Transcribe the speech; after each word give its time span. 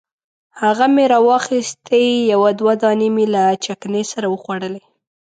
هغه 0.61 0.85
مې 0.93 1.03
راواخیستې 1.13 2.01
یو 2.31 2.41
دوه 2.59 2.73
دانې 2.81 3.09
مې 3.15 3.25
له 3.33 3.43
چکني 3.63 4.03
سره 4.11 4.27
وخوړلې. 4.33 4.83